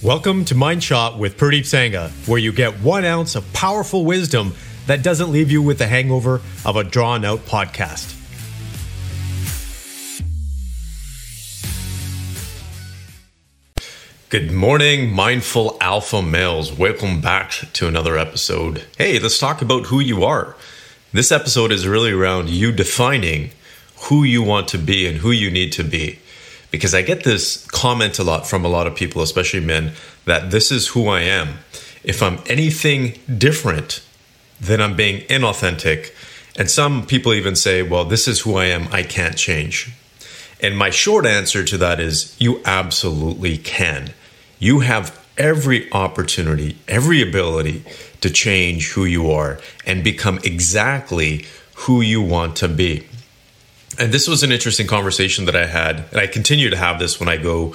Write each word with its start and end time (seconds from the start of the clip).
Welcome 0.00 0.44
to 0.44 0.54
Mind 0.54 0.84
Shot 0.84 1.18
with 1.18 1.36
Purdeep 1.36 1.64
Sangha, 1.64 2.10
where 2.28 2.38
you 2.38 2.52
get 2.52 2.78
one 2.78 3.04
ounce 3.04 3.34
of 3.34 3.52
powerful 3.52 4.04
wisdom 4.04 4.54
that 4.86 5.02
doesn't 5.02 5.32
leave 5.32 5.50
you 5.50 5.60
with 5.60 5.78
the 5.78 5.88
hangover 5.88 6.40
of 6.64 6.76
a 6.76 6.84
drawn 6.84 7.24
out 7.24 7.40
podcast. 7.40 8.14
Good 14.28 14.52
morning, 14.52 15.10
mindful 15.10 15.76
alpha 15.80 16.22
males. 16.22 16.72
Welcome 16.72 17.20
back 17.20 17.50
to 17.72 17.88
another 17.88 18.16
episode. 18.16 18.84
Hey, 18.98 19.18
let's 19.18 19.40
talk 19.40 19.62
about 19.62 19.86
who 19.86 19.98
you 19.98 20.22
are. 20.22 20.54
This 21.12 21.32
episode 21.32 21.72
is 21.72 21.88
really 21.88 22.12
around 22.12 22.50
you 22.50 22.70
defining 22.70 23.50
who 24.02 24.22
you 24.22 24.44
want 24.44 24.68
to 24.68 24.78
be 24.78 25.08
and 25.08 25.18
who 25.18 25.32
you 25.32 25.50
need 25.50 25.72
to 25.72 25.82
be 25.82 26.20
because 26.70 26.94
I 26.94 27.02
get 27.02 27.24
this 27.24 27.66
comment 27.66 28.18
a 28.18 28.24
lot 28.24 28.46
from 28.46 28.64
a 28.64 28.68
lot 28.68 28.86
of 28.86 28.94
people, 28.94 29.22
especially 29.22 29.60
men, 29.60 29.92
that 30.24 30.50
this 30.50 30.70
is 30.70 30.88
who 30.88 31.08
I 31.08 31.20
am. 31.20 31.58
If 32.04 32.22
I'm 32.22 32.38
anything 32.46 33.18
different, 33.38 34.04
then 34.60 34.80
I'm 34.80 34.96
being 34.96 35.22
inauthentic. 35.28 36.12
And 36.56 36.70
some 36.70 37.06
people 37.06 37.32
even 37.32 37.56
say, 37.56 37.82
well, 37.82 38.04
this 38.04 38.28
is 38.28 38.40
who 38.40 38.56
I 38.56 38.66
am, 38.66 38.88
I 38.92 39.02
can't 39.02 39.36
change. 39.36 39.92
And 40.60 40.76
my 40.76 40.90
short 40.90 41.24
answer 41.24 41.64
to 41.64 41.78
that 41.78 42.00
is 42.00 42.36
you 42.38 42.60
absolutely 42.64 43.58
can. 43.58 44.12
You 44.58 44.80
have 44.80 45.16
every 45.38 45.90
opportunity, 45.92 46.76
every 46.88 47.22
ability 47.22 47.84
to 48.20 48.28
change 48.28 48.92
who 48.92 49.04
you 49.04 49.30
are 49.30 49.60
and 49.86 50.02
become 50.02 50.40
exactly 50.42 51.46
who 51.74 52.00
you 52.00 52.20
want 52.20 52.56
to 52.56 52.68
be 52.68 53.06
and 53.98 54.12
this 54.12 54.28
was 54.28 54.42
an 54.42 54.52
interesting 54.52 54.86
conversation 54.86 55.46
that 55.46 55.56
I 55.56 55.66
had, 55.66 56.04
and 56.10 56.20
I 56.20 56.26
continue 56.26 56.70
to 56.70 56.76
have 56.76 56.98
this 56.98 57.18
when 57.18 57.28
I 57.28 57.36
go 57.36 57.74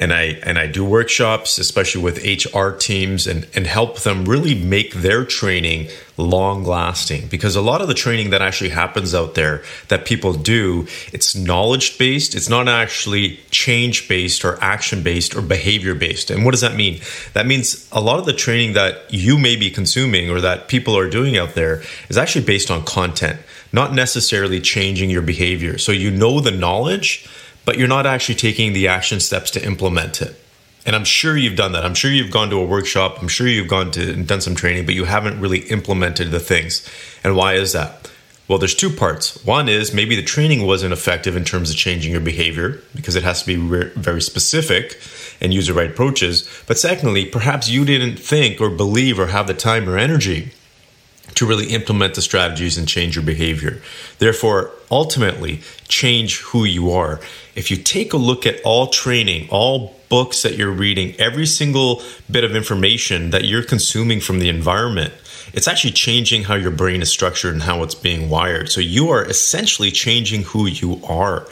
and 0.00 0.14
I 0.14 0.40
and 0.42 0.58
I 0.58 0.66
do 0.66 0.84
workshops, 0.84 1.58
especially 1.58 2.02
with 2.02 2.24
HR 2.24 2.70
teams, 2.70 3.26
and 3.26 3.46
and 3.54 3.66
help 3.66 4.00
them 4.00 4.24
really 4.24 4.54
make 4.54 4.94
their 4.94 5.26
training 5.26 5.88
long 6.16 6.64
lasting. 6.64 7.28
Because 7.28 7.54
a 7.54 7.60
lot 7.60 7.82
of 7.82 7.88
the 7.88 7.94
training 7.94 8.30
that 8.30 8.40
actually 8.40 8.70
happens 8.70 9.14
out 9.14 9.34
there 9.34 9.62
that 9.88 10.06
people 10.06 10.32
do, 10.32 10.86
it's 11.12 11.36
knowledge 11.36 11.98
based. 11.98 12.34
It's 12.34 12.48
not 12.48 12.66
actually 12.66 13.40
change 13.50 14.08
based 14.08 14.44
or 14.44 14.58
action 14.62 15.02
based 15.02 15.36
or 15.36 15.42
behavior 15.42 15.94
based. 15.94 16.30
And 16.30 16.44
what 16.46 16.52
does 16.52 16.62
that 16.62 16.74
mean? 16.74 17.00
That 17.34 17.46
means 17.46 17.86
a 17.92 18.00
lot 18.00 18.18
of 18.18 18.24
the 18.24 18.32
training 18.32 18.72
that 18.72 19.12
you 19.12 19.38
may 19.38 19.54
be 19.54 19.70
consuming 19.70 20.30
or 20.30 20.40
that 20.40 20.68
people 20.68 20.96
are 20.96 21.10
doing 21.10 21.36
out 21.36 21.54
there 21.54 21.82
is 22.08 22.16
actually 22.16 22.46
based 22.46 22.70
on 22.70 22.84
content 22.84 23.38
not 23.72 23.94
necessarily 23.94 24.60
changing 24.60 25.10
your 25.10 25.22
behavior. 25.22 25.78
So 25.78 25.92
you 25.92 26.10
know 26.10 26.40
the 26.40 26.50
knowledge, 26.50 27.28
but 27.64 27.78
you're 27.78 27.88
not 27.88 28.06
actually 28.06 28.34
taking 28.34 28.72
the 28.72 28.88
action 28.88 29.20
steps 29.20 29.50
to 29.52 29.64
implement 29.64 30.20
it. 30.20 30.36
And 30.86 30.96
I'm 30.96 31.04
sure 31.04 31.36
you've 31.36 31.56
done 31.56 31.72
that. 31.72 31.84
I'm 31.84 31.94
sure 31.94 32.10
you've 32.10 32.30
gone 32.30 32.50
to 32.50 32.56
a 32.56 32.64
workshop. 32.64 33.18
I'm 33.20 33.28
sure 33.28 33.46
you've 33.46 33.68
gone 33.68 33.90
to 33.92 34.12
and 34.12 34.26
done 34.26 34.40
some 34.40 34.54
training, 34.54 34.86
but 34.86 34.94
you 34.94 35.04
haven't 35.04 35.40
really 35.40 35.60
implemented 35.70 36.30
the 36.30 36.40
things. 36.40 36.88
And 37.22 37.36
why 37.36 37.54
is 37.54 37.72
that? 37.72 38.10
Well, 38.48 38.58
there's 38.58 38.74
two 38.74 38.90
parts. 38.90 39.44
One 39.44 39.68
is 39.68 39.94
maybe 39.94 40.16
the 40.16 40.24
training 40.24 40.66
wasn't 40.66 40.92
effective 40.92 41.36
in 41.36 41.44
terms 41.44 41.70
of 41.70 41.76
changing 41.76 42.10
your 42.10 42.20
behavior 42.20 42.82
because 42.96 43.14
it 43.14 43.22
has 43.22 43.42
to 43.42 43.46
be 43.46 43.56
re- 43.56 43.92
very 43.94 44.20
specific 44.20 44.98
and 45.40 45.54
use 45.54 45.68
the 45.68 45.74
right 45.74 45.90
approaches. 45.90 46.48
But 46.66 46.78
secondly, 46.78 47.26
perhaps 47.26 47.68
you 47.68 47.84
didn't 47.84 48.16
think 48.16 48.60
or 48.60 48.70
believe 48.70 49.20
or 49.20 49.28
have 49.28 49.46
the 49.46 49.54
time 49.54 49.88
or 49.88 49.96
energy 49.96 50.50
to 51.34 51.46
really 51.46 51.68
implement 51.68 52.14
the 52.14 52.22
strategies 52.22 52.76
and 52.76 52.88
change 52.88 53.16
your 53.16 53.24
behavior. 53.24 53.80
Therefore, 54.18 54.72
ultimately, 54.90 55.60
change 55.88 56.40
who 56.40 56.64
you 56.64 56.90
are. 56.90 57.20
If 57.54 57.70
you 57.70 57.76
take 57.76 58.12
a 58.12 58.16
look 58.16 58.46
at 58.46 58.60
all 58.62 58.88
training, 58.88 59.48
all 59.50 59.96
books 60.08 60.42
that 60.42 60.56
you're 60.56 60.70
reading, 60.70 61.14
every 61.18 61.46
single 61.46 62.02
bit 62.30 62.44
of 62.44 62.56
information 62.56 63.30
that 63.30 63.44
you're 63.44 63.62
consuming 63.62 64.20
from 64.20 64.40
the 64.40 64.48
environment, 64.48 65.12
it's 65.52 65.68
actually 65.68 65.92
changing 65.92 66.44
how 66.44 66.54
your 66.54 66.70
brain 66.70 67.02
is 67.02 67.10
structured 67.10 67.54
and 67.54 67.62
how 67.62 67.82
it's 67.82 67.94
being 67.94 68.28
wired. 68.28 68.70
So 68.70 68.80
you 68.80 69.10
are 69.10 69.24
essentially 69.24 69.90
changing 69.90 70.42
who 70.44 70.66
you 70.66 71.00
are. 71.04 71.46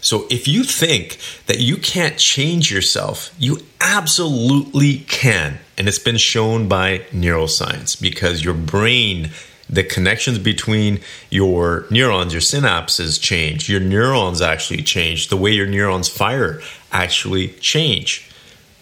So 0.00 0.26
if 0.30 0.46
you 0.46 0.64
think 0.64 1.18
that 1.46 1.58
you 1.60 1.76
can't 1.76 2.18
change 2.18 2.70
yourself, 2.70 3.34
you 3.38 3.58
absolutely 3.80 4.98
can. 5.08 5.58
And 5.76 5.88
it's 5.88 5.98
been 5.98 6.16
shown 6.16 6.68
by 6.68 6.98
neuroscience 7.12 8.00
because 8.00 8.44
your 8.44 8.54
brain, 8.54 9.30
the 9.68 9.84
connections 9.84 10.38
between 10.38 11.00
your 11.30 11.86
neurons, 11.90 12.32
your 12.32 12.42
synapses 12.42 13.20
change. 13.20 13.68
Your 13.68 13.80
neurons 13.80 14.40
actually 14.40 14.82
change. 14.82 15.28
The 15.28 15.36
way 15.36 15.52
your 15.52 15.66
neurons 15.66 16.08
fire 16.08 16.60
actually 16.92 17.48
change 17.60 18.30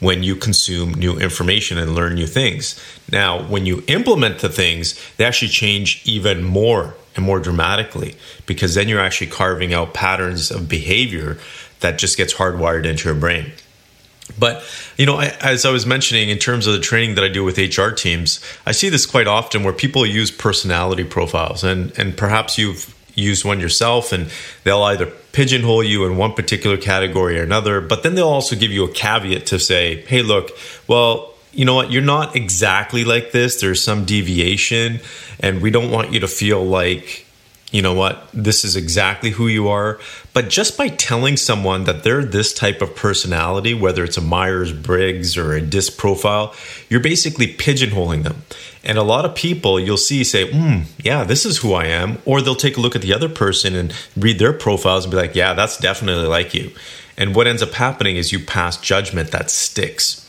when 0.01 0.23
you 0.23 0.37
consume 0.37 0.93
new 0.95 1.19
information 1.19 1.79
and 1.79 1.95
learn 1.95 2.15
new 2.15 2.27
things. 2.27 2.79
Now, 3.11 3.43
when 3.43 3.65
you 3.65 3.83
implement 3.87 4.41
the 4.41 4.49
things, 4.49 4.95
they 5.17 5.25
actually 5.25 5.49
change 5.49 6.03
even 6.05 6.45
more 6.45 6.95
and 7.17 7.25
more 7.25 7.41
dramatically 7.41 8.17
because 8.47 8.75
then 8.75 8.89
you're 8.89 9.01
actually 9.01 9.29
carving 9.29 9.75
out 9.75 9.95
patterns 9.95 10.51
of 10.51 10.69
behavior 10.69 11.39
that 11.81 11.99
just 11.99 12.17
gets 12.17 12.35
hardwired 12.35 12.85
into 12.85 13.09
your 13.09 13.15
brain. 13.15 13.53
But, 14.39 14.65
you 14.97 15.07
know, 15.07 15.17
I, 15.17 15.27
as 15.41 15.65
I 15.65 15.71
was 15.71 15.87
mentioning, 15.87 16.31
in 16.31 16.39
terms 16.39 16.67
of 16.67 16.75
the 16.75 16.81
training 16.81 17.15
that 17.15 17.25
I 17.25 17.29
do 17.29 17.45
with 17.45 17.59
HR 17.59 17.91
teams, 17.91 18.41
I 18.67 18.73
see 18.73 18.89
this 18.89 19.07
quite 19.07 19.29
often 19.29 19.63
where 19.63 19.73
people 19.73 20.05
use 20.05 20.31
personality 20.31 21.05
profiles, 21.05 21.63
and, 21.63 21.97
and 21.99 22.17
perhaps 22.17 22.59
you've 22.59 22.93
used 23.15 23.45
one 23.45 23.61
yourself, 23.61 24.13
and 24.13 24.31
they'll 24.65 24.83
either 24.83 25.07
pigeonhole 25.33 25.85
you 25.85 26.05
in 26.05 26.17
one 26.17 26.33
particular 26.33 26.77
category 26.77 27.39
or 27.39 27.43
another, 27.43 27.81
but 27.81 28.03
then 28.03 28.15
they'll 28.15 28.29
also 28.29 28.57
give 28.57 28.73
you 28.73 28.85
a 28.85 28.91
caveat 28.91 29.47
to 29.47 29.59
say, 29.59 30.03
hey, 30.07 30.23
look, 30.23 30.51
well, 30.89 31.33
you 31.57 31.65
know 31.65 31.75
what, 31.75 31.91
you're 31.91 32.03
not 32.03 32.37
exactly 32.37 33.05
like 33.05 33.33
this. 33.33 33.61
There's 33.61 33.83
some 33.83 34.05
deviation, 34.05 35.01
and 35.41 35.63
we 35.63 35.71
don't 35.71 35.91
want 35.91 36.13
you 36.13 36.21
to 36.21 36.29
feel 36.29 36.63
like, 36.63 37.25
you 37.73 37.81
know 37.81 37.95
what, 37.95 38.29
this 38.35 38.63
is 38.63 38.77
exactly 38.77 39.31
who 39.31 39.49
you 39.49 39.69
are. 39.69 39.99
But 40.35 40.51
just 40.51 40.77
by 40.77 40.89
telling 40.89 41.39
someone 41.39 41.85
that 41.85 42.05
they're 42.05 42.27
this 42.27 42.53
type 42.53 42.83
of 42.83 42.95
personality, 42.95 43.73
whether 43.73 44.05
it's 44.05 44.19
a 44.19 44.21
Myers 44.21 44.71
Briggs 44.71 45.39
or 45.39 45.55
a 45.55 45.63
DISC 45.63 45.97
profile, 45.97 46.55
you're 46.91 47.01
basically 47.01 47.47
pigeonholing 47.47 48.23
them. 48.23 48.43
And 48.85 48.99
a 48.99 49.03
lot 49.03 49.25
of 49.25 49.35
people 49.35 49.81
you'll 49.81 49.97
see 49.97 50.25
say, 50.25 50.51
mm, 50.51 50.85
yeah, 51.03 51.25
this 51.25 51.47
is 51.47 51.59
who 51.59 51.73
I 51.73 51.87
am. 51.87 52.19
Or 52.27 52.43
they'll 52.43 52.55
take 52.55 52.77
a 52.77 52.81
look 52.81 52.95
at 52.95 53.03
the 53.03 53.15
other 53.15 53.31
person 53.31 53.75
and 53.75 53.95
read 54.15 54.39
their 54.39 54.53
profiles 54.53 55.07
and 55.07 55.11
be 55.11 55.17
like, 55.17 55.35
yeah, 55.35 55.55
that's 55.55 55.79
definitely 55.79 56.29
like 56.29 56.53
you. 56.53 56.71
And 57.17 57.35
what 57.35 57.47
ends 57.47 57.63
up 57.63 57.73
happening 57.73 58.17
is 58.17 58.31
you 58.31 58.39
pass 58.39 58.77
judgment 58.77 59.31
that 59.33 59.51
sticks. 59.51 60.26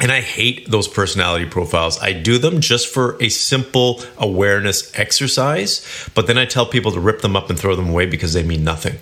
And 0.00 0.10
I 0.10 0.22
hate 0.22 0.70
those 0.70 0.88
personality 0.88 1.44
profiles. 1.44 2.00
I 2.00 2.14
do 2.14 2.38
them 2.38 2.62
just 2.62 2.88
for 2.88 3.22
a 3.22 3.28
simple 3.28 4.02
awareness 4.16 4.90
exercise, 4.98 5.86
but 6.14 6.26
then 6.26 6.38
I 6.38 6.46
tell 6.46 6.64
people 6.64 6.90
to 6.92 7.00
rip 7.00 7.20
them 7.20 7.36
up 7.36 7.50
and 7.50 7.58
throw 7.58 7.76
them 7.76 7.90
away 7.90 8.06
because 8.06 8.32
they 8.32 8.42
mean 8.42 8.64
nothing. 8.64 8.98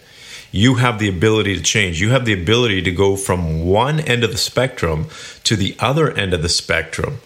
You 0.50 0.75
have 0.76 0.98
the 0.98 1.09
ability 1.09 1.54
to 1.56 1.62
change. 1.62 2.00
You 2.00 2.10
have 2.10 2.25
the 2.25 2.32
ability 2.32 2.82
to 2.82 2.91
go 2.91 3.14
from 3.14 3.64
one 3.64 4.00
end 4.00 4.25
of 4.25 4.32
the 4.32 4.38
spectrum 4.38 5.06
to 5.44 5.54
the 5.54 5.76
other 5.78 6.10
end 6.10 6.34
of 6.34 6.42
the 6.42 6.48
spectrum. 6.48 7.19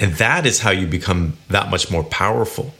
And 0.00 0.14
that 0.14 0.44
is 0.44 0.60
how 0.60 0.70
you 0.72 0.88
become 0.88 1.34
that 1.48 1.70
much 1.70 1.92
more 1.92 2.02
powerful. 2.02 2.74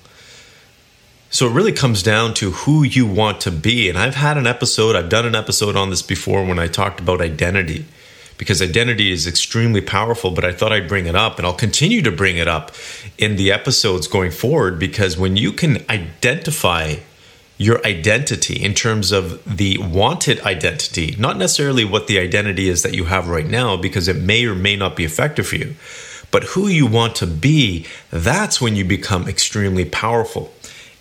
So 1.30 1.46
it 1.46 1.52
really 1.52 1.72
comes 1.72 2.02
down 2.02 2.34
to 2.34 2.50
who 2.50 2.82
you 2.82 3.06
want 3.06 3.40
to 3.42 3.52
be. 3.52 3.88
And 3.88 3.96
I've 3.96 4.16
had 4.16 4.36
an 4.36 4.46
episode, 4.48 4.96
I've 4.96 5.08
done 5.08 5.24
an 5.24 5.36
episode 5.36 5.76
on 5.76 5.90
this 5.90 6.02
before 6.02 6.44
when 6.44 6.58
I 6.58 6.66
talked 6.66 6.98
about 6.98 7.20
identity 7.20 7.86
because 8.42 8.60
identity 8.60 9.12
is 9.12 9.24
extremely 9.24 9.80
powerful. 9.80 10.32
But 10.32 10.44
I 10.44 10.50
thought 10.50 10.72
I'd 10.72 10.88
bring 10.88 11.06
it 11.06 11.14
up, 11.14 11.38
and 11.38 11.46
I'll 11.46 11.54
continue 11.54 12.02
to 12.02 12.10
bring 12.10 12.38
it 12.38 12.48
up 12.48 12.72
in 13.16 13.36
the 13.36 13.52
episodes 13.52 14.08
going 14.08 14.32
forward 14.32 14.80
because 14.80 15.16
when 15.16 15.36
you 15.36 15.52
can 15.52 15.84
identify 15.88 16.96
your 17.56 17.86
identity 17.86 18.60
in 18.60 18.74
terms 18.74 19.12
of 19.12 19.40
the 19.44 19.78
wanted 19.78 20.40
identity, 20.40 21.14
not 21.20 21.38
necessarily 21.38 21.84
what 21.84 22.08
the 22.08 22.18
identity 22.18 22.68
is 22.68 22.82
that 22.82 22.94
you 22.94 23.04
have 23.04 23.28
right 23.28 23.46
now, 23.46 23.76
because 23.76 24.08
it 24.08 24.16
may 24.16 24.44
or 24.44 24.56
may 24.56 24.74
not 24.74 24.96
be 24.96 25.04
effective 25.04 25.46
for 25.46 25.54
you, 25.54 25.76
but 26.32 26.42
who 26.42 26.66
you 26.66 26.84
want 26.84 27.14
to 27.14 27.28
be, 27.28 27.86
that's 28.10 28.60
when 28.60 28.74
you 28.74 28.84
become 28.84 29.28
extremely 29.28 29.84
powerful. 29.84 30.52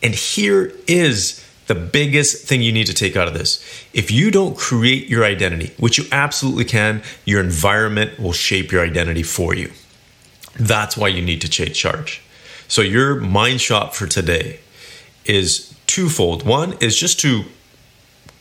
And 0.04 0.14
here 0.14 0.72
is 0.86 1.44
the 1.72 1.80
biggest 1.80 2.46
thing 2.46 2.62
you 2.62 2.74
need 2.74 2.88
to 2.88 2.94
take 2.94 3.16
out 3.16 3.30
of 3.30 3.34
this. 3.34 3.64
If 3.94 4.12
you 4.12 4.30
don't 4.30 4.58
create 4.58 5.08
your 5.08 5.24
identity, 5.24 5.72
which 5.80 5.98
you 5.98 6.04
absolutely 6.12 6.66
can, 6.66 7.02
your 7.24 7.40
environment 7.40 8.20
will 8.20 8.34
shape 8.34 8.74
your 8.74 8.84
identity 8.84 9.24
for 9.24 9.56
you. 9.56 9.72
That's 10.60 10.98
why 10.98 11.08
you 11.08 11.22
need 11.22 11.40
to 11.40 11.50
take 11.50 11.74
charge. 11.74 12.22
So, 12.68 12.82
your 12.82 13.16
mind 13.22 13.62
shot 13.62 13.96
for 13.96 14.06
today 14.06 14.60
is 15.24 15.74
twofold. 15.88 16.46
One 16.46 16.76
is 16.82 17.00
just 17.00 17.22
to 17.22 17.46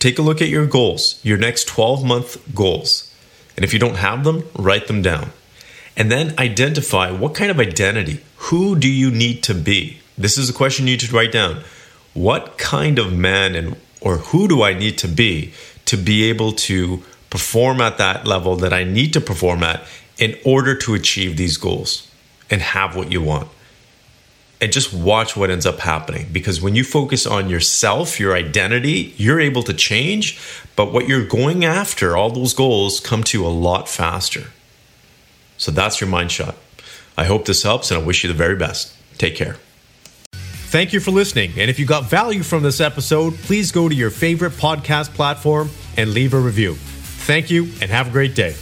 take 0.00 0.18
a 0.18 0.22
look 0.22 0.42
at 0.42 0.48
your 0.48 0.66
goals, 0.66 1.20
your 1.22 1.38
next 1.38 1.68
12 1.68 2.04
month 2.04 2.52
goals. 2.52 3.14
And 3.54 3.64
if 3.64 3.72
you 3.72 3.78
don't 3.78 3.96
have 3.96 4.24
them, 4.24 4.42
write 4.56 4.88
them 4.88 5.02
down. 5.02 5.30
And 5.96 6.10
then 6.10 6.34
identify 6.36 7.12
what 7.12 7.36
kind 7.36 7.52
of 7.52 7.60
identity, 7.60 8.24
who 8.48 8.74
do 8.74 8.90
you 8.90 9.12
need 9.12 9.44
to 9.44 9.54
be? 9.54 10.00
This 10.18 10.36
is 10.36 10.50
a 10.50 10.52
question 10.52 10.88
you 10.88 10.94
need 10.94 11.00
to 11.00 11.14
write 11.14 11.30
down 11.30 11.62
what 12.14 12.58
kind 12.58 12.98
of 12.98 13.12
man 13.12 13.54
and 13.54 13.76
or 14.00 14.18
who 14.18 14.48
do 14.48 14.62
I 14.62 14.74
need 14.74 14.98
to 14.98 15.08
be 15.08 15.52
to 15.86 15.96
be 15.96 16.24
able 16.24 16.52
to 16.52 17.02
perform 17.28 17.80
at 17.80 17.98
that 17.98 18.26
level 18.26 18.56
that 18.56 18.72
I 18.72 18.84
need 18.84 19.12
to 19.12 19.20
perform 19.20 19.62
at 19.62 19.82
in 20.18 20.36
order 20.44 20.74
to 20.76 20.94
achieve 20.94 21.36
these 21.36 21.56
goals 21.56 22.10
and 22.50 22.60
have 22.60 22.96
what 22.96 23.10
you 23.10 23.22
want. 23.22 23.48
And 24.60 24.70
just 24.70 24.92
watch 24.92 25.36
what 25.36 25.48
ends 25.48 25.64
up 25.64 25.78
happening 25.78 26.28
because 26.30 26.60
when 26.60 26.74
you 26.74 26.84
focus 26.84 27.26
on 27.26 27.48
yourself, 27.48 28.20
your 28.20 28.34
identity, 28.34 29.14
you're 29.16 29.40
able 29.40 29.62
to 29.62 29.72
change, 29.72 30.38
but 30.76 30.92
what 30.92 31.08
you're 31.08 31.24
going 31.24 31.64
after, 31.64 32.14
all 32.14 32.30
those 32.30 32.52
goals 32.52 33.00
come 33.00 33.22
to 33.24 33.38
you 33.38 33.46
a 33.46 33.48
lot 33.48 33.88
faster. 33.88 34.48
So 35.56 35.70
that's 35.70 36.00
your 36.00 36.10
mind 36.10 36.30
shot. 36.30 36.56
I 37.16 37.24
hope 37.24 37.46
this 37.46 37.62
helps 37.62 37.90
and 37.90 38.02
I 38.02 38.04
wish 38.04 38.22
you 38.22 38.28
the 38.28 38.34
very 38.34 38.56
best. 38.56 38.94
Take 39.16 39.34
care. 39.34 39.56
Thank 40.70 40.92
you 40.92 41.00
for 41.00 41.10
listening. 41.10 41.50
And 41.56 41.68
if 41.68 41.80
you 41.80 41.84
got 41.84 42.04
value 42.04 42.44
from 42.44 42.62
this 42.62 42.80
episode, 42.80 43.34
please 43.34 43.72
go 43.72 43.88
to 43.88 43.94
your 43.94 44.10
favorite 44.10 44.52
podcast 44.52 45.12
platform 45.14 45.68
and 45.96 46.14
leave 46.14 46.32
a 46.32 46.38
review. 46.38 46.76
Thank 46.76 47.50
you 47.50 47.64
and 47.80 47.90
have 47.90 48.06
a 48.06 48.10
great 48.10 48.36
day. 48.36 48.54